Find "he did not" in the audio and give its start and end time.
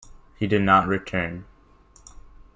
0.39-0.87